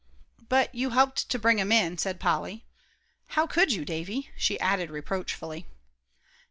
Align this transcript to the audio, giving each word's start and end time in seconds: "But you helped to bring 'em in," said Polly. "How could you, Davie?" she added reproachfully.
"But 0.49 0.73
you 0.73 0.89
helped 0.89 1.29
to 1.29 1.37
bring 1.37 1.61
'em 1.61 1.71
in," 1.71 1.99
said 1.99 2.19
Polly. 2.19 2.65
"How 3.37 3.45
could 3.45 3.71
you, 3.71 3.85
Davie?" 3.85 4.31
she 4.35 4.59
added 4.59 4.89
reproachfully. 4.89 5.67